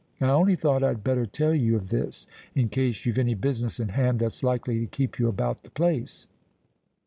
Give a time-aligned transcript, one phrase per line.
[0.19, 4.17] I only thought I'd better tell you of this—in case you've any business in hand
[4.17, 6.25] that's likely to keep you about the place."